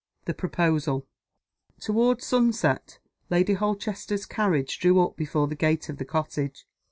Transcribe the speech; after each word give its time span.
THE 0.25 0.33
PROPOSAL. 0.33 1.05
TOWARD 1.79 2.23
sunset, 2.23 2.97
Lady 3.29 3.53
Holchester's 3.53 4.25
carriage 4.25 4.79
drew 4.79 4.99
up 4.99 5.15
before 5.15 5.47
the 5.47 5.53
gate 5.53 5.89
of 5.89 5.97
the 5.97 6.05
cottage. 6.05 6.65